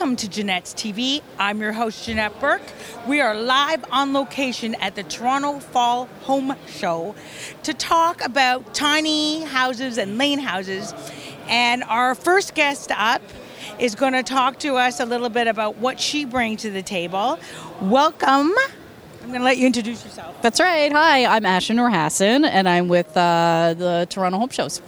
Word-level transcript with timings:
Welcome 0.00 0.16
to 0.16 0.28
Janette's 0.30 0.72
TV. 0.72 1.20
I'm 1.38 1.60
your 1.60 1.72
host, 1.72 2.06
Janette 2.06 2.40
Burke. 2.40 2.62
We 3.06 3.20
are 3.20 3.34
live 3.34 3.84
on 3.92 4.14
location 4.14 4.74
at 4.76 4.94
the 4.94 5.02
Toronto 5.02 5.60
Fall 5.60 6.08
Home 6.22 6.56
Show 6.66 7.14
to 7.64 7.74
talk 7.74 8.24
about 8.24 8.72
tiny 8.72 9.42
houses 9.42 9.98
and 9.98 10.16
lane 10.16 10.38
houses. 10.38 10.94
And 11.48 11.84
our 11.84 12.14
first 12.14 12.54
guest 12.54 12.90
up 12.96 13.20
is 13.78 13.94
going 13.94 14.14
to 14.14 14.22
talk 14.22 14.58
to 14.60 14.76
us 14.76 15.00
a 15.00 15.04
little 15.04 15.28
bit 15.28 15.46
about 15.46 15.76
what 15.76 16.00
she 16.00 16.24
brings 16.24 16.62
to 16.62 16.70
the 16.70 16.82
table. 16.82 17.38
Welcome. 17.82 18.54
I'm 19.20 19.28
going 19.28 19.40
to 19.40 19.44
let 19.44 19.58
you 19.58 19.66
introduce 19.66 20.02
yourself. 20.02 20.40
That's 20.40 20.60
right. 20.60 20.90
Hi, 20.90 21.26
I'm 21.26 21.42
Ashaw 21.42 21.76
Noorhasan, 21.76 22.46
and 22.46 22.66
I'm 22.66 22.88
with 22.88 23.14
uh, 23.14 23.74
the 23.76 24.06
Toronto 24.08 24.38
Home 24.38 24.48
Shows. 24.48 24.80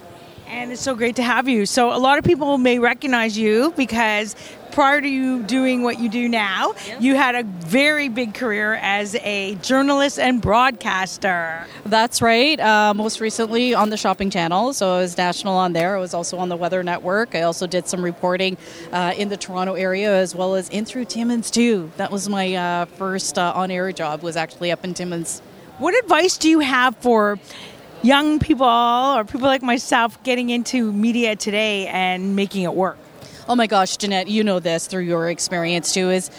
And 0.46 0.72
it's 0.72 0.80
so 0.82 0.94
great 0.94 1.16
to 1.16 1.22
have 1.22 1.48
you. 1.48 1.64
So, 1.64 1.94
a 1.94 1.96
lot 1.96 2.18
of 2.18 2.24
people 2.24 2.58
may 2.58 2.78
recognize 2.78 3.38
you 3.38 3.72
because 3.74 4.36
prior 4.72 5.00
to 5.00 5.08
you 5.08 5.42
doing 5.42 5.82
what 5.82 6.00
you 6.00 6.08
do 6.08 6.28
now, 6.28 6.74
you 6.98 7.14
had 7.14 7.34
a 7.34 7.44
very 7.44 8.08
big 8.08 8.34
career 8.34 8.74
as 8.74 9.14
a 9.16 9.54
journalist 9.56 10.18
and 10.18 10.40
broadcaster. 10.40 11.66
That's 11.84 12.20
right. 12.22 12.58
Uh, 12.58 12.94
most 12.94 13.20
recently 13.20 13.74
on 13.74 13.90
the 13.90 13.96
Shopping 13.96 14.30
Channel, 14.30 14.72
so 14.72 14.96
I 14.96 14.98
was 14.98 15.16
national 15.16 15.54
on 15.54 15.72
there. 15.72 15.96
I 15.96 16.00
was 16.00 16.14
also 16.14 16.38
on 16.38 16.48
the 16.48 16.56
Weather 16.56 16.82
Network. 16.82 17.34
I 17.34 17.42
also 17.42 17.66
did 17.66 17.86
some 17.86 18.02
reporting 18.02 18.56
uh, 18.92 19.14
in 19.16 19.28
the 19.28 19.36
Toronto 19.36 19.74
area 19.74 20.14
as 20.14 20.34
well 20.34 20.54
as 20.54 20.68
in 20.70 20.84
through 20.84 21.04
Timmins 21.04 21.50
too. 21.50 21.90
That 21.96 22.10
was 22.10 22.28
my 22.28 22.54
uh, 22.54 22.84
first 22.86 23.38
uh, 23.38 23.52
on-air 23.54 23.92
job. 23.92 24.22
Was 24.22 24.36
actually 24.36 24.72
up 24.72 24.84
in 24.84 24.94
Timmins. 24.94 25.40
What 25.78 25.94
advice 26.02 26.38
do 26.38 26.48
you 26.48 26.60
have 26.60 26.96
for 26.96 27.38
young 28.02 28.38
people 28.38 28.66
or 28.66 29.24
people 29.24 29.48
like 29.48 29.62
myself 29.62 30.22
getting 30.22 30.50
into 30.50 30.92
media 30.92 31.36
today 31.36 31.86
and 31.88 32.36
making 32.36 32.62
it 32.62 32.74
work? 32.74 32.98
Oh 33.48 33.56
my 33.56 33.66
gosh, 33.66 33.96
Janette, 33.96 34.28
you 34.28 34.44
know 34.44 34.60
this 34.60 34.86
through 34.86 35.02
your 35.02 35.28
experience 35.28 35.92
too. 35.92 36.10
Is 36.10 36.30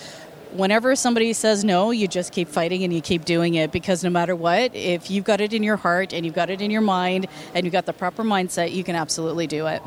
whenever 0.53 0.95
somebody 0.95 1.33
says 1.33 1.63
no, 1.65 1.91
you 1.91 2.07
just 2.07 2.31
keep 2.31 2.47
fighting 2.47 2.83
and 2.83 2.93
you 2.93 3.01
keep 3.01 3.25
doing 3.25 3.55
it 3.55 3.71
because 3.71 4.03
no 4.03 4.09
matter 4.09 4.35
what, 4.35 4.73
if 4.73 5.11
you've 5.11 5.25
got 5.25 5.41
it 5.41 5.53
in 5.53 5.63
your 5.63 5.75
heart 5.75 6.13
and 6.13 6.25
you've 6.25 6.35
got 6.35 6.49
it 6.49 6.61
in 6.61 6.71
your 6.71 6.81
mind 6.81 7.27
and 7.53 7.65
you've 7.65 7.73
got 7.73 7.85
the 7.85 7.93
proper 7.93 8.23
mindset, 8.23 8.71
you 8.71 8.83
can 8.85 8.95
absolutely 8.95 9.47
do 9.47 9.67
it. 9.67 9.81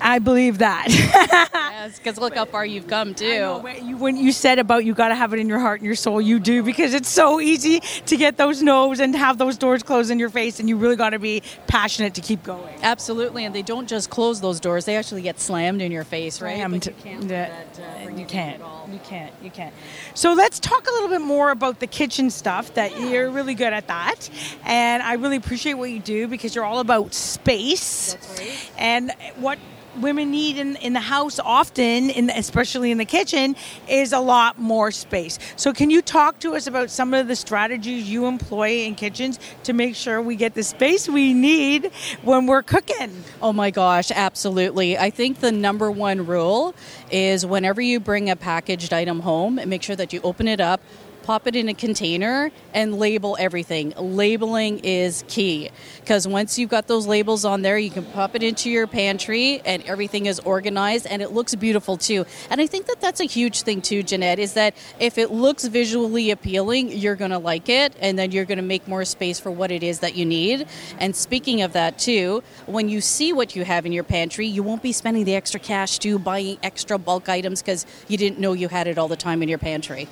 I 0.00 0.18
believe 0.18 0.58
that. 0.58 0.86
yes, 0.90 1.98
because 1.98 2.18
look 2.18 2.34
how 2.34 2.44
far 2.44 2.64
you've 2.64 2.86
come 2.86 3.14
too. 3.14 3.38
Know, 3.38 3.68
you, 3.68 3.96
when 3.96 4.16
you 4.16 4.32
said 4.32 4.58
about 4.58 4.84
you 4.84 4.94
got 4.94 5.08
to 5.08 5.14
have 5.14 5.32
it 5.32 5.40
in 5.40 5.48
your 5.48 5.58
heart 5.58 5.80
and 5.80 5.86
your 5.86 5.94
soul, 5.94 6.20
you 6.20 6.38
do 6.38 6.62
because 6.62 6.94
it's 6.94 7.08
so 7.08 7.40
easy 7.40 7.80
to 8.06 8.16
get 8.16 8.36
those 8.36 8.62
no's 8.62 9.00
and 9.00 9.14
have 9.14 9.38
those 9.38 9.58
doors 9.58 9.82
closed 9.82 10.10
in 10.10 10.18
your 10.18 10.30
face, 10.30 10.60
and 10.60 10.68
you 10.68 10.76
really 10.76 10.96
got 10.96 11.10
to 11.10 11.18
be 11.18 11.42
passionate 11.66 12.14
to 12.14 12.20
keep 12.20 12.42
going. 12.42 12.74
Absolutely, 12.82 13.44
and 13.44 13.54
they 13.54 13.62
don't 13.62 13.88
just 13.88 14.10
close 14.10 14.40
those 14.40 14.60
doors; 14.60 14.84
they 14.84 14.96
actually 14.96 15.22
get 15.22 15.38
slammed 15.38 15.82
in 15.82 15.92
your 15.92 16.04
face, 16.04 16.40
right? 16.40 16.56
Slammed. 16.56 16.86
you 16.86 16.94
can't. 17.02 17.28
That, 17.28 17.78
uh, 17.78 18.10
you 18.10 18.26
can't. 18.26 18.62
You 18.90 19.00
can't. 19.04 19.32
You 19.42 19.50
can't. 19.50 19.74
So 20.14 20.32
let's 20.32 20.58
talk 20.58 20.86
a 20.86 20.90
little 20.90 21.08
bit 21.08 21.20
more 21.20 21.50
about 21.50 21.80
the 21.80 21.86
kitchen 21.86 22.30
stuff. 22.30 22.74
That 22.74 22.92
yeah. 22.92 23.10
you're 23.10 23.30
really 23.30 23.54
good 23.54 23.72
at 23.72 23.88
that, 23.88 24.30
and 24.64 25.02
I 25.02 25.14
really 25.14 25.36
appreciate 25.36 25.74
what 25.74 25.90
you 25.90 26.00
do 26.00 26.26
because 26.26 26.54
you're 26.54 26.64
all 26.64 26.80
about 26.80 27.14
space. 27.14 28.14
That's 28.14 28.40
right. 28.40 28.70
And 28.78 29.12
what 29.36 29.58
women 29.98 30.30
need 30.30 30.58
in, 30.58 30.76
in 30.76 30.92
the 30.92 31.00
house 31.00 31.38
often, 31.38 32.10
in 32.10 32.26
the, 32.26 32.38
especially 32.38 32.90
in 32.90 32.98
the 32.98 33.04
kitchen, 33.04 33.56
is 33.88 34.12
a 34.12 34.20
lot 34.20 34.58
more 34.58 34.90
space. 34.90 35.38
So, 35.56 35.72
can 35.72 35.90
you 35.90 36.02
talk 36.02 36.38
to 36.40 36.54
us 36.54 36.66
about 36.66 36.90
some 36.90 37.14
of 37.14 37.28
the 37.28 37.36
strategies 37.36 38.08
you 38.08 38.26
employ 38.26 38.84
in 38.84 38.94
kitchens 38.94 39.38
to 39.64 39.72
make 39.72 39.96
sure 39.96 40.20
we 40.20 40.36
get 40.36 40.54
the 40.54 40.62
space 40.62 41.08
we 41.08 41.34
need 41.34 41.90
when 42.22 42.46
we're 42.46 42.62
cooking? 42.62 43.24
Oh 43.42 43.52
my 43.52 43.70
gosh, 43.70 44.10
absolutely. 44.10 44.98
I 44.98 45.10
think 45.10 45.40
the 45.40 45.52
number 45.52 45.90
one 45.90 46.26
rule 46.26 46.74
is 47.10 47.44
whenever 47.44 47.80
you 47.80 48.00
bring 48.00 48.30
a 48.30 48.36
packaged 48.36 48.92
item 48.92 49.20
home, 49.20 49.60
make 49.66 49.82
sure 49.82 49.96
that 49.96 50.12
you 50.12 50.20
open 50.22 50.48
it 50.48 50.60
up 50.60 50.80
pop 51.22 51.46
it 51.46 51.56
in 51.56 51.68
a 51.68 51.74
container, 51.74 52.50
and 52.74 52.98
label 52.98 53.36
everything. 53.38 53.92
Labeling 53.96 54.80
is 54.80 55.24
key 55.28 55.70
because 56.00 56.26
once 56.26 56.58
you've 56.58 56.70
got 56.70 56.86
those 56.86 57.06
labels 57.06 57.44
on 57.44 57.62
there, 57.62 57.78
you 57.78 57.90
can 57.90 58.04
pop 58.04 58.34
it 58.34 58.42
into 58.42 58.70
your 58.70 58.86
pantry 58.86 59.60
and 59.64 59.82
everything 59.84 60.26
is 60.26 60.40
organized 60.40 61.06
and 61.06 61.22
it 61.22 61.32
looks 61.32 61.54
beautiful 61.54 61.96
too. 61.96 62.24
And 62.50 62.60
I 62.60 62.66
think 62.66 62.86
that 62.86 63.00
that's 63.00 63.20
a 63.20 63.24
huge 63.24 63.62
thing 63.62 63.82
too, 63.82 64.02
Janette, 64.02 64.38
is 64.38 64.54
that 64.54 64.74
if 64.98 65.18
it 65.18 65.30
looks 65.30 65.64
visually 65.66 66.30
appealing, 66.30 66.90
you're 66.90 67.16
going 67.16 67.30
to 67.30 67.38
like 67.38 67.68
it 67.68 67.94
and 68.00 68.18
then 68.18 68.32
you're 68.32 68.44
going 68.44 68.58
to 68.58 68.62
make 68.62 68.88
more 68.88 69.04
space 69.04 69.38
for 69.38 69.50
what 69.50 69.70
it 69.70 69.82
is 69.82 70.00
that 70.00 70.14
you 70.14 70.24
need. 70.24 70.66
And 70.98 71.14
speaking 71.14 71.62
of 71.62 71.72
that 71.74 71.98
too, 71.98 72.42
when 72.66 72.88
you 72.88 73.00
see 73.00 73.32
what 73.32 73.54
you 73.54 73.64
have 73.64 73.86
in 73.86 73.92
your 73.92 74.04
pantry, 74.04 74.46
you 74.46 74.62
won't 74.62 74.82
be 74.82 74.92
spending 74.92 75.24
the 75.24 75.34
extra 75.34 75.60
cash 75.60 75.98
to 76.00 76.18
buying 76.18 76.58
extra 76.62 76.98
bulk 76.98 77.28
items 77.28 77.62
because 77.62 77.86
you 78.08 78.16
didn't 78.16 78.38
know 78.38 78.52
you 78.52 78.68
had 78.68 78.86
it 78.86 78.98
all 78.98 79.08
the 79.08 79.16
time 79.16 79.42
in 79.42 79.48
your 79.48 79.58
pantry. 79.58 80.08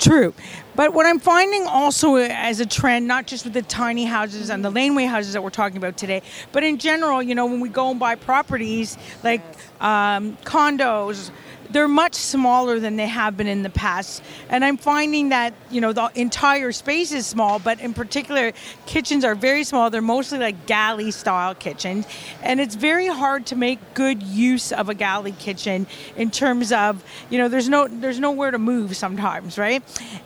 True. 0.00 0.32
But 0.74 0.94
what 0.94 1.04
I'm 1.04 1.18
finding 1.18 1.66
also 1.66 2.14
as 2.14 2.58
a 2.58 2.64
trend, 2.64 3.06
not 3.06 3.26
just 3.26 3.44
with 3.44 3.52
the 3.52 3.60
tiny 3.60 4.06
houses 4.06 4.48
and 4.48 4.64
the 4.64 4.70
laneway 4.70 5.04
houses 5.04 5.34
that 5.34 5.42
we're 5.42 5.50
talking 5.50 5.76
about 5.76 5.98
today, 5.98 6.22
but 6.52 6.64
in 6.64 6.78
general, 6.78 7.22
you 7.22 7.34
know, 7.34 7.44
when 7.44 7.60
we 7.60 7.68
go 7.68 7.90
and 7.90 8.00
buy 8.00 8.14
properties 8.14 8.96
like 9.22 9.42
um, 9.82 10.38
condos, 10.38 11.30
they're 11.72 11.88
much 11.88 12.14
smaller 12.14 12.78
than 12.78 12.96
they 12.96 13.06
have 13.06 13.36
been 13.36 13.46
in 13.46 13.62
the 13.62 13.70
past. 13.70 14.22
And 14.48 14.64
I'm 14.64 14.76
finding 14.76 15.30
that, 15.30 15.54
you 15.70 15.80
know, 15.80 15.92
the 15.92 16.10
entire 16.14 16.72
space 16.72 17.12
is 17.12 17.26
small, 17.26 17.58
but 17.58 17.80
in 17.80 17.94
particular, 17.94 18.52
kitchens 18.86 19.24
are 19.24 19.34
very 19.34 19.64
small. 19.64 19.90
They're 19.90 20.02
mostly 20.02 20.38
like 20.38 20.66
galley 20.66 21.10
style 21.10 21.54
kitchens. 21.54 22.06
And 22.42 22.60
it's 22.60 22.74
very 22.74 23.06
hard 23.06 23.46
to 23.46 23.56
make 23.56 23.78
good 23.94 24.22
use 24.22 24.72
of 24.72 24.88
a 24.88 24.94
galley 24.94 25.32
kitchen 25.32 25.86
in 26.16 26.30
terms 26.30 26.72
of, 26.72 27.04
you 27.30 27.38
know, 27.38 27.48
there's 27.48 27.68
no 27.68 27.88
there's 27.88 28.20
nowhere 28.20 28.50
to 28.50 28.58
move 28.58 28.96
sometimes, 28.96 29.58
right? 29.58 29.82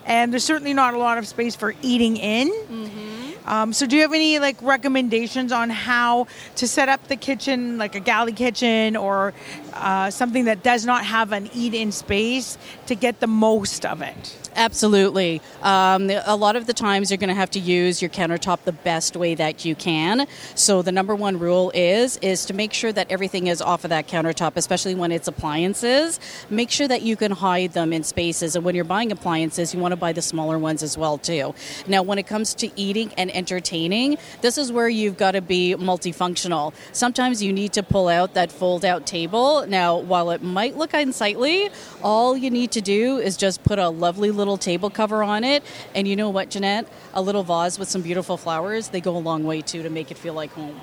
And 0.06 0.32
there's 0.32 0.44
certainly 0.44 0.74
not 0.74 0.94
a 0.94 0.98
lot 0.98 1.18
of 1.18 1.26
space 1.26 1.54
for 1.54 1.74
eating 1.82 2.16
in. 2.16 2.48
Mm-hmm. 2.48 3.13
Um, 3.46 3.72
so, 3.72 3.86
do 3.86 3.96
you 3.96 4.02
have 4.02 4.12
any 4.12 4.38
like 4.38 4.56
recommendations 4.62 5.52
on 5.52 5.70
how 5.70 6.26
to 6.56 6.68
set 6.68 6.88
up 6.88 7.06
the 7.08 7.16
kitchen, 7.16 7.78
like 7.78 7.94
a 7.94 8.00
galley 8.00 8.32
kitchen, 8.32 8.96
or 8.96 9.34
uh, 9.74 10.10
something 10.10 10.46
that 10.46 10.62
does 10.62 10.86
not 10.86 11.04
have 11.04 11.32
an 11.32 11.50
eat-in 11.54 11.92
space 11.92 12.58
to 12.86 12.94
get 12.94 13.20
the 13.20 13.26
most 13.26 13.84
of 13.84 14.02
it? 14.02 14.36
Absolutely. 14.56 15.42
Um, 15.62 16.10
a 16.10 16.36
lot 16.36 16.54
of 16.56 16.66
the 16.66 16.72
times 16.72 17.10
you're 17.10 17.18
going 17.18 17.28
to 17.28 17.34
have 17.34 17.50
to 17.50 17.58
use 17.58 18.00
your 18.00 18.08
countertop 18.08 18.60
the 18.64 18.72
best 18.72 19.16
way 19.16 19.34
that 19.34 19.64
you 19.64 19.74
can. 19.74 20.26
So 20.54 20.82
the 20.82 20.92
number 20.92 21.14
one 21.14 21.38
rule 21.38 21.72
is 21.74 22.16
is 22.18 22.44
to 22.46 22.54
make 22.54 22.72
sure 22.72 22.92
that 22.92 23.10
everything 23.10 23.48
is 23.48 23.60
off 23.60 23.84
of 23.84 23.90
that 23.90 24.06
countertop, 24.06 24.52
especially 24.56 24.94
when 24.94 25.10
it's 25.10 25.26
appliances. 25.26 26.20
Make 26.50 26.70
sure 26.70 26.86
that 26.86 27.02
you 27.02 27.16
can 27.16 27.32
hide 27.32 27.72
them 27.72 27.92
in 27.92 28.04
spaces. 28.04 28.54
And 28.54 28.64
when 28.64 28.74
you're 28.74 28.84
buying 28.84 29.10
appliances, 29.10 29.74
you 29.74 29.80
want 29.80 29.92
to 29.92 29.96
buy 29.96 30.12
the 30.12 30.22
smaller 30.22 30.58
ones 30.58 30.82
as 30.82 30.96
well 30.96 31.18
too. 31.18 31.54
Now, 31.88 32.02
when 32.02 32.18
it 32.18 32.26
comes 32.26 32.54
to 32.54 32.70
eating 32.80 33.12
and 33.16 33.30
entertaining, 33.34 34.16
this 34.40 34.56
is 34.56 34.72
where 34.72 34.88
you've 34.88 35.16
got 35.16 35.32
to 35.32 35.40
be 35.40 35.74
multifunctional. 35.76 36.72
Sometimes 36.92 37.42
you 37.42 37.52
need 37.52 37.72
to 37.74 37.82
pull 37.82 38.08
out 38.08 38.34
that 38.34 38.52
fold-out 38.52 39.06
table. 39.06 39.66
Now, 39.66 39.98
while 39.98 40.30
it 40.30 40.42
might 40.42 40.76
look 40.76 40.94
unsightly, 40.94 41.70
all 42.02 42.36
you 42.36 42.50
need 42.50 42.70
to 42.72 42.80
do 42.80 43.18
is 43.18 43.36
just 43.36 43.62
put 43.64 43.78
a 43.78 43.88
lovely 43.88 44.30
little 44.30 44.56
table 44.56 44.90
cover 44.90 45.22
on 45.22 45.44
it. 45.44 45.62
And 45.94 46.06
you 46.06 46.16
know 46.16 46.30
what, 46.30 46.50
Janette? 46.50 46.86
A 47.12 47.22
little 47.22 47.42
vase 47.42 47.78
with 47.78 47.88
some 47.88 48.02
beautiful 48.02 48.36
flowers, 48.36 48.88
they 48.88 49.00
go 49.00 49.16
a 49.16 49.18
long 49.18 49.44
way 49.44 49.60
too 49.60 49.82
to 49.82 49.90
make 49.90 50.10
it 50.10 50.18
feel 50.18 50.34
like 50.34 50.52
home. 50.52 50.80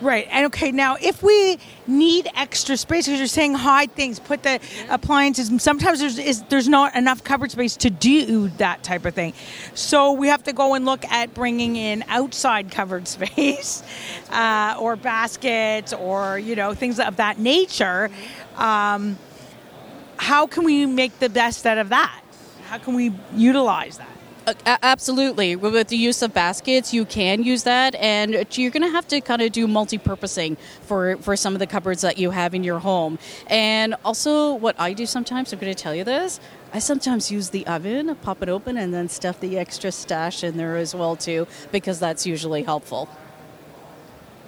Right. 0.00 0.28
And 0.30 0.46
okay, 0.46 0.70
now 0.70 0.96
if 1.00 1.22
we 1.22 1.58
need 1.86 2.28
extra 2.36 2.76
space, 2.76 3.06
because 3.06 3.18
you're 3.18 3.26
saying 3.26 3.54
hide 3.54 3.92
things, 3.94 4.20
put 4.20 4.44
the 4.44 4.60
appliances, 4.88 5.50
sometimes 5.60 5.98
there's 5.98 6.18
is, 6.18 6.42
there's 6.44 6.68
not 6.68 6.94
enough 6.94 7.24
cupboard 7.24 7.50
space 7.50 7.76
to 7.78 7.90
do 7.90 8.48
that 8.58 8.84
type 8.84 9.04
of 9.04 9.14
thing. 9.14 9.32
So 9.74 10.12
we 10.12 10.28
have 10.28 10.44
to 10.44 10.52
go 10.52 10.74
and 10.74 10.84
look 10.84 11.04
at 11.06 11.34
bringing 11.34 11.74
in 11.74 12.04
outside 12.08 12.70
covered 12.70 13.08
space, 13.16 13.82
uh, 14.30 14.76
or 14.78 14.94
baskets, 14.94 15.92
or 15.92 16.38
you 16.38 16.54
know 16.54 16.74
things 16.74 17.00
of 17.00 17.16
that 17.16 17.38
nature. 17.38 18.10
Um, 18.56 19.18
how 20.16 20.46
can 20.46 20.64
we 20.64 20.86
make 20.86 21.18
the 21.18 21.28
best 21.28 21.66
out 21.66 21.78
of 21.78 21.88
that? 21.88 22.22
how 22.68 22.76
can 22.76 22.94
we 22.94 23.12
utilize 23.34 23.96
that? 23.96 24.17
Uh, 24.48 24.78
absolutely. 24.82 25.56
With 25.56 25.88
the 25.88 25.96
use 25.96 26.22
of 26.22 26.32
baskets, 26.32 26.94
you 26.94 27.04
can 27.04 27.42
use 27.42 27.64
that, 27.64 27.94
and 27.96 28.32
you're 28.56 28.70
going 28.70 28.82
to 28.82 28.90
have 28.90 29.06
to 29.08 29.20
kind 29.20 29.42
of 29.42 29.52
do 29.52 29.66
multi-purposing 29.66 30.56
for, 30.82 31.18
for 31.18 31.36
some 31.36 31.52
of 31.52 31.58
the 31.58 31.66
cupboards 31.66 32.00
that 32.00 32.16
you 32.16 32.30
have 32.30 32.54
in 32.54 32.64
your 32.64 32.78
home. 32.78 33.18
And 33.48 33.94
also, 34.06 34.54
what 34.54 34.74
I 34.80 34.94
do 34.94 35.04
sometimes, 35.04 35.52
I'm 35.52 35.58
going 35.58 35.74
to 35.74 35.82
tell 35.82 35.94
you 35.94 36.02
this, 36.02 36.40
I 36.72 36.78
sometimes 36.78 37.30
use 37.30 37.50
the 37.50 37.66
oven, 37.66 38.14
pop 38.16 38.42
it 38.42 38.48
open, 38.48 38.78
and 38.78 38.94
then 38.94 39.10
stuff 39.10 39.38
the 39.38 39.58
extra 39.58 39.92
stash 39.92 40.42
in 40.42 40.56
there 40.56 40.76
as 40.76 40.94
well 40.94 41.14
too, 41.14 41.46
because 41.70 42.00
that's 42.00 42.26
usually 42.26 42.62
helpful 42.62 43.08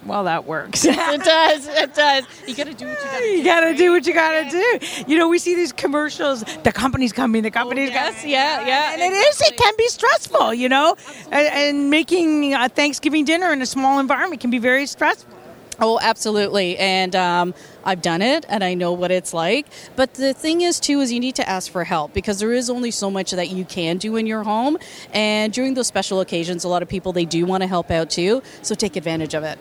well, 0.07 0.25
that 0.25 0.47
works. 0.47 0.85
it 0.89 1.23
does. 1.23 1.69
It 1.69 1.95
does. 1.95 2.25
You 2.47 2.55
got 2.55 2.67
to 2.67 2.75
do 2.75 2.87
what 2.87 2.99
you 2.99 3.05
got 3.05 3.19
to 3.19 3.21
do. 3.25 3.27
You 3.27 3.45
got 3.45 3.61
to 3.61 3.75
do 3.75 3.91
what 3.93 4.07
you 4.07 4.15
got 4.15 4.43
to 4.43 4.51
do. 4.51 5.05
You 5.07 5.19
know, 5.19 5.29
we 5.29 5.39
see 5.39 5.55
these 5.55 5.73
commercials. 5.73 6.43
The 6.63 6.73
company's 6.73 7.13
coming. 7.13 7.43
The 7.43 7.51
company's 7.51 7.91
oh, 7.91 7.95
yes, 7.95 8.17
coming. 8.17 8.31
Yeah, 8.31 8.67
yeah. 8.67 8.93
And 8.93 9.03
it 9.03 9.17
is. 9.17 9.41
It 9.43 9.57
can 9.57 9.75
be 9.77 9.89
stressful. 9.89 10.55
You 10.55 10.69
know, 10.69 10.97
and, 11.31 11.49
and, 11.49 11.91
making 11.91 12.55
a 12.55 12.69
Thanksgiving 12.69 13.25
dinner 13.25 13.53
in 13.53 13.63
a 13.63 13.67
small 13.67 13.99
environment 13.99 14.41
can 14.41 14.51
be 14.51 14.59
very 14.59 14.87
stressful. 14.87 15.41
Oh, 15.81 15.99
absolutely. 16.01 16.77
And 16.77 17.17
um, 17.17 17.55
I've 17.85 18.03
done 18.03 18.21
it 18.21 18.45
and 18.51 18.63
I 18.63 18.75
know 18.75 18.93
what 18.93 19.11
it's 19.11 19.33
like. 19.33 19.67
But 19.97 20.15
the 20.15 20.35
thing 20.35 20.61
is, 20.61 20.79
too, 20.79 21.01
is 21.01 21.11
you 21.11 21.21
need 21.21 21.37
to 21.37 21.49
ask 21.49 21.73
for 21.73 21.85
help 21.85 22.13
because 22.13 22.39
there 22.39 22.53
is 22.53 22.69
only 22.69 22.91
so 22.91 23.11
much 23.11 23.31
that 23.31 23.49
you 23.49 23.65
can 23.65 23.97
do 23.97 24.17
in 24.17 24.27
your 24.27 24.43
home. 24.43 24.77
And 25.15 25.53
during 25.53 25.73
those 25.75 25.87
special 25.87 26.21
occasions, 26.21 26.65
a 26.65 26.69
lot 26.69 26.83
of 26.83 26.89
people, 26.89 27.13
they 27.13 27.25
do 27.25 27.47
want 27.47 27.63
to 27.63 27.67
help 27.67 27.91
out 27.91 28.11
too. 28.11 28.43
So 28.61 28.75
take 28.75 28.97
advantage 28.97 29.35
of 29.35 29.43
it. 29.43 29.59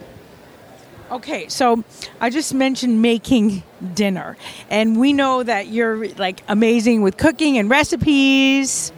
Okay, 1.11 1.47
so 1.47 1.83
I 2.21 2.29
just 2.29 2.53
mentioned 2.53 3.01
making 3.01 3.63
dinner, 3.95 4.37
and 4.69 4.99
we 4.99 5.11
know 5.11 5.41
that 5.41 5.67
you're 5.67 6.07
like 6.09 6.41
amazing 6.47 7.01
with 7.01 7.17
cooking 7.17 7.57
and 7.57 7.67
recipes. 7.69 8.91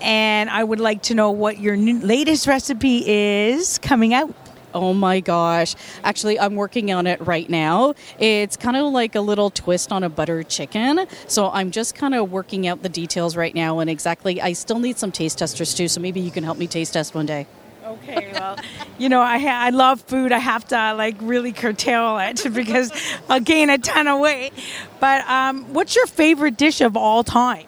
And 0.00 0.48
I 0.50 0.62
would 0.62 0.78
like 0.78 1.02
to 1.04 1.14
know 1.14 1.30
what 1.32 1.58
your 1.58 1.76
latest 1.76 2.46
recipe 2.46 3.02
is 3.08 3.78
coming 3.78 4.14
out. 4.14 4.32
Oh 4.74 4.92
my 4.94 5.18
gosh. 5.20 5.74
Actually, 6.04 6.38
I'm 6.38 6.54
working 6.54 6.92
on 6.92 7.06
it 7.06 7.20
right 7.26 7.48
now. 7.48 7.94
It's 8.18 8.56
kind 8.56 8.76
of 8.76 8.92
like 8.92 9.16
a 9.16 9.20
little 9.20 9.50
twist 9.50 9.90
on 9.90 10.04
a 10.04 10.08
butter 10.08 10.44
chicken. 10.44 11.06
So 11.26 11.50
I'm 11.50 11.72
just 11.72 11.96
kind 11.96 12.14
of 12.14 12.30
working 12.30 12.68
out 12.68 12.82
the 12.82 12.88
details 12.88 13.36
right 13.36 13.54
now 13.54 13.80
and 13.80 13.90
exactly, 13.90 14.40
I 14.40 14.52
still 14.52 14.78
need 14.78 14.98
some 14.98 15.10
taste 15.10 15.38
testers 15.38 15.74
too. 15.74 15.88
So 15.88 16.00
maybe 16.00 16.20
you 16.20 16.30
can 16.30 16.44
help 16.44 16.58
me 16.58 16.68
taste 16.68 16.92
test 16.92 17.14
one 17.14 17.26
day. 17.26 17.46
Okay, 17.88 18.30
well, 18.34 18.58
you 18.98 19.08
know, 19.08 19.22
I 19.22 19.38
ha- 19.38 19.62
I 19.62 19.70
love 19.70 20.02
food. 20.02 20.30
I 20.30 20.38
have 20.38 20.66
to 20.68 20.92
like 20.94 21.16
really 21.20 21.52
curtail 21.52 22.18
it 22.18 22.46
because 22.54 22.92
I'll 23.30 23.40
gain 23.40 23.70
a 23.70 23.78
ton 23.78 24.06
of 24.06 24.20
weight. 24.20 24.52
But 25.00 25.26
um, 25.28 25.64
what's 25.72 25.96
your 25.96 26.06
favorite 26.06 26.58
dish 26.58 26.82
of 26.82 26.96
all 26.98 27.24
time? 27.24 27.64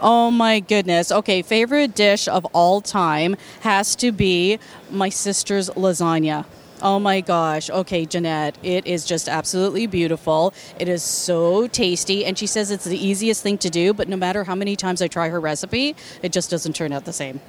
Oh 0.00 0.30
my 0.30 0.60
goodness. 0.60 1.10
Okay, 1.10 1.42
favorite 1.42 1.94
dish 1.96 2.28
of 2.28 2.44
all 2.52 2.80
time 2.80 3.36
has 3.62 3.96
to 3.96 4.12
be 4.12 4.60
my 4.90 5.08
sister's 5.08 5.68
lasagna. 5.70 6.44
Oh 6.80 7.00
my 7.00 7.20
gosh. 7.20 7.68
Okay, 7.68 8.04
Janette, 8.04 8.56
it 8.62 8.86
is 8.86 9.04
just 9.04 9.28
absolutely 9.28 9.86
beautiful. 9.88 10.54
It 10.78 10.88
is 10.88 11.02
so 11.02 11.66
tasty. 11.66 12.24
And 12.24 12.38
she 12.38 12.46
says 12.46 12.70
it's 12.70 12.84
the 12.84 12.98
easiest 12.98 13.42
thing 13.42 13.58
to 13.58 13.70
do, 13.70 13.92
but 13.92 14.08
no 14.08 14.16
matter 14.16 14.44
how 14.44 14.54
many 14.54 14.76
times 14.76 15.02
I 15.02 15.08
try 15.08 15.30
her 15.30 15.40
recipe, 15.40 15.96
it 16.22 16.30
just 16.30 16.50
doesn't 16.50 16.74
turn 16.76 16.92
out 16.92 17.06
the 17.06 17.12
same. 17.12 17.40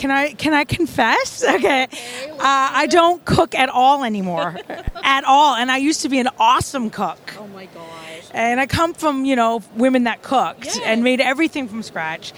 Can 0.00 0.10
I 0.10 0.32
can 0.32 0.54
I 0.54 0.64
confess? 0.64 1.44
Okay, 1.60 1.82
uh, 1.84 2.70
I 2.82 2.86
don't 2.86 3.22
cook 3.26 3.54
at 3.54 3.68
all 3.68 4.02
anymore, 4.04 4.56
at 5.02 5.24
all. 5.24 5.56
And 5.56 5.70
I 5.70 5.76
used 5.76 6.00
to 6.02 6.08
be 6.08 6.18
an 6.18 6.28
awesome 6.38 6.88
cook. 6.88 7.29
Oh 7.40 7.46
my 7.48 7.64
gosh. 7.64 8.28
And 8.34 8.60
I 8.60 8.66
come 8.66 8.92
from 8.92 9.24
you 9.24 9.34
know 9.34 9.62
women 9.74 10.04
that 10.04 10.20
cooked 10.20 10.76
Yeah. 10.76 10.90
and 10.90 11.02
made 11.02 11.22
everything 11.22 11.68
from 11.68 11.82
scratch, 11.82 12.34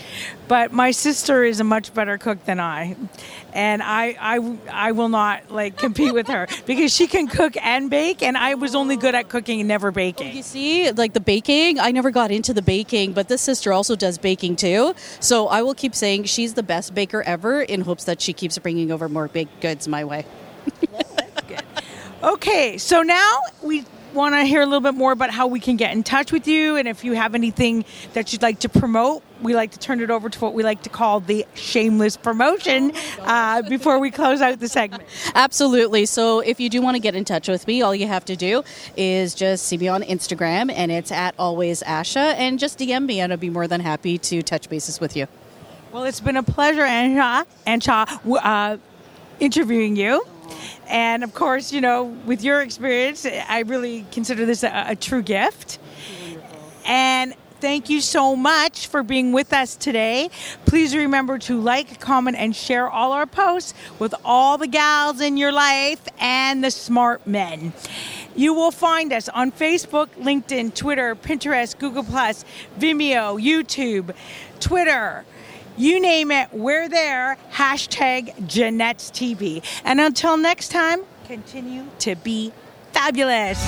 but 0.46 0.72
my 0.72 0.92
sister 0.92 1.42
is 1.42 1.58
a 1.58 1.64
much 1.64 1.92
better 1.92 2.18
cook 2.18 2.44
than 2.44 2.60
I, 2.60 2.94
and 3.52 3.82
I 3.82 4.16
I, 4.20 4.58
I 4.70 4.92
will 4.92 5.08
not 5.08 5.50
like 5.50 5.76
compete 5.76 6.14
with 6.14 6.28
her 6.28 6.46
because 6.66 6.94
she 6.94 7.08
can 7.08 7.26
cook 7.26 7.56
and 7.60 7.90
bake, 7.90 8.22
and 8.22 8.36
I 8.38 8.54
was 8.54 8.76
only 8.76 8.96
good 8.96 9.16
at 9.16 9.28
cooking 9.28 9.58
and 9.58 9.66
never 9.66 9.88
oh, 9.88 9.92
baking. 9.92 10.36
You 10.36 10.44
see, 10.44 10.92
like 10.92 11.14
the 11.14 11.20
baking, 11.20 11.80
I 11.80 11.90
never 11.90 12.12
got 12.12 12.30
into 12.30 12.54
the 12.54 12.62
baking, 12.62 13.12
but 13.12 13.26
this 13.26 13.42
sister 13.42 13.72
also 13.72 13.96
does 13.96 14.18
baking 14.18 14.54
too. 14.54 14.94
So 15.18 15.48
I 15.48 15.62
will 15.62 15.74
keep 15.74 15.96
saying 15.96 16.24
she's 16.24 16.54
the 16.54 16.62
best 16.62 16.94
baker 16.94 17.22
ever 17.22 17.60
in 17.60 17.80
hopes 17.80 18.04
that 18.04 18.20
she 18.20 18.32
keeps 18.32 18.56
bringing 18.58 18.92
over 18.92 19.08
more 19.08 19.26
baked 19.26 19.60
goods 19.60 19.88
my 19.88 20.04
way. 20.04 20.24
Okay, 22.22 22.78
so 22.78 23.02
now 23.02 23.40
we 23.64 23.84
want 24.14 24.34
to 24.34 24.44
hear 24.44 24.60
a 24.62 24.66
little 24.66 24.80
bit 24.80 24.94
more 24.94 25.12
about 25.12 25.30
how 25.30 25.46
we 25.46 25.60
can 25.60 25.76
get 25.76 25.92
in 25.92 26.02
touch 26.02 26.32
with 26.32 26.46
you, 26.46 26.76
and 26.76 26.86
if 26.86 27.04
you 27.04 27.12
have 27.12 27.34
anything 27.34 27.84
that 28.12 28.32
you'd 28.32 28.42
like 28.42 28.60
to 28.60 28.68
promote, 28.68 29.22
we 29.40 29.54
like 29.54 29.72
to 29.72 29.78
turn 29.78 30.00
it 30.00 30.10
over 30.10 30.28
to 30.28 30.38
what 30.40 30.54
we 30.54 30.62
like 30.62 30.82
to 30.82 30.90
call 30.90 31.20
the 31.20 31.46
shameless 31.54 32.16
promotion 32.16 32.92
uh, 33.20 33.62
before 33.62 33.98
we 33.98 34.10
close 34.10 34.40
out 34.40 34.60
the 34.60 34.68
segment. 34.68 35.02
Absolutely. 35.34 36.06
So 36.06 36.40
if 36.40 36.60
you 36.60 36.70
do 36.70 36.80
want 36.80 36.94
to 36.94 37.00
get 37.00 37.14
in 37.14 37.24
touch 37.24 37.48
with 37.48 37.66
me, 37.66 37.82
all 37.82 37.94
you 37.94 38.06
have 38.06 38.24
to 38.26 38.36
do 38.36 38.62
is 38.96 39.34
just 39.34 39.66
see 39.66 39.78
me 39.78 39.88
on 39.88 40.02
Instagram, 40.02 40.70
and 40.72 40.92
it's 40.92 41.10
at 41.10 41.34
always 41.38 41.82
Asha, 41.82 42.34
and 42.34 42.58
just 42.58 42.78
DM 42.78 43.06
me, 43.06 43.20
and 43.20 43.32
I'd 43.32 43.40
be 43.40 43.50
more 43.50 43.66
than 43.66 43.80
happy 43.80 44.18
to 44.18 44.42
touch 44.42 44.68
bases 44.68 45.00
with 45.00 45.16
you. 45.16 45.26
Well, 45.92 46.04
it's 46.04 46.20
been 46.20 46.36
a 46.36 46.42
pleasure, 46.42 46.82
Ansha, 46.82 47.44
Ansha 47.66 48.38
uh, 48.42 48.78
interviewing 49.40 49.96
you. 49.96 50.24
And 50.88 51.24
of 51.24 51.34
course, 51.34 51.72
you 51.72 51.80
know, 51.80 52.04
with 52.26 52.42
your 52.42 52.62
experience, 52.62 53.26
I 53.26 53.60
really 53.60 54.06
consider 54.12 54.44
this 54.46 54.62
a, 54.62 54.84
a 54.88 54.96
true 54.96 55.22
gift. 55.22 55.78
And 56.84 57.34
thank 57.60 57.88
you 57.88 58.00
so 58.00 58.34
much 58.34 58.88
for 58.88 59.04
being 59.04 59.32
with 59.32 59.52
us 59.52 59.76
today. 59.76 60.30
Please 60.66 60.96
remember 60.96 61.38
to 61.38 61.60
like, 61.60 62.00
comment, 62.00 62.36
and 62.36 62.54
share 62.56 62.90
all 62.90 63.12
our 63.12 63.26
posts 63.26 63.72
with 64.00 64.14
all 64.24 64.58
the 64.58 64.66
gals 64.66 65.20
in 65.20 65.36
your 65.36 65.52
life 65.52 66.00
and 66.18 66.64
the 66.64 66.72
smart 66.72 67.24
men. 67.24 67.72
You 68.34 68.52
will 68.54 68.72
find 68.72 69.12
us 69.12 69.28
on 69.28 69.52
Facebook, 69.52 70.08
LinkedIn, 70.18 70.74
Twitter, 70.74 71.14
Pinterest, 71.14 71.78
Google, 71.78 72.02
Plus, 72.02 72.44
Vimeo, 72.78 73.40
YouTube, 73.40 74.14
Twitter. 74.58 75.24
You 75.76 76.00
name 76.00 76.30
it, 76.30 76.52
we're 76.52 76.88
there. 76.88 77.38
Hashtag 77.52 78.34
Janette's 78.46 79.10
TV. 79.10 79.64
And 79.84 80.00
until 80.00 80.36
next 80.36 80.68
time, 80.68 81.00
continue 81.26 81.86
to 82.00 82.14
be 82.16 82.52
fabulous. 82.92 83.58